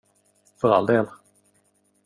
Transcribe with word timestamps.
För 0.57 0.69
all 0.73 0.85
del. 0.85 1.05